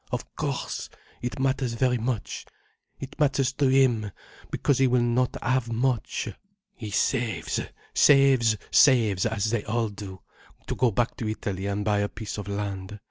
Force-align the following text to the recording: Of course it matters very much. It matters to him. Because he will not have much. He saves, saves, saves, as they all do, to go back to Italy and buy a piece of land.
Of 0.11 0.35
course 0.35 0.89
it 1.21 1.37
matters 1.39 1.73
very 1.73 1.99
much. 1.99 2.47
It 2.99 3.19
matters 3.19 3.53
to 3.53 3.67
him. 3.67 4.09
Because 4.49 4.79
he 4.79 4.87
will 4.87 5.03
not 5.03 5.37
have 5.43 5.71
much. 5.71 6.27
He 6.73 6.89
saves, 6.89 7.59
saves, 7.93 8.57
saves, 8.71 9.27
as 9.27 9.51
they 9.51 9.63
all 9.65 9.89
do, 9.89 10.23
to 10.65 10.73
go 10.73 10.89
back 10.89 11.15
to 11.17 11.29
Italy 11.29 11.67
and 11.67 11.85
buy 11.85 11.99
a 11.99 12.09
piece 12.09 12.39
of 12.39 12.47
land. 12.47 12.99